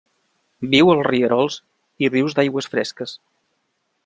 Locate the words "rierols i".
1.09-2.13